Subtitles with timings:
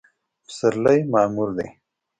[0.47, 1.67] پسرلی معمور دی